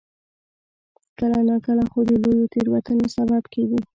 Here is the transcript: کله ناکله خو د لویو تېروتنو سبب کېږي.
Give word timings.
کله 1.17 1.39
ناکله 1.49 1.83
خو 1.91 1.99
د 2.07 2.11
لویو 2.23 2.51
تېروتنو 2.53 3.05
سبب 3.15 3.43
کېږي. 3.53 3.79